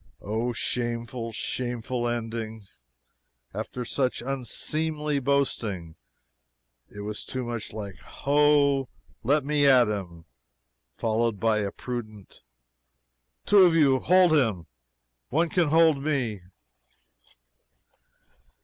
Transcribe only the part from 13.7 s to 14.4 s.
you hold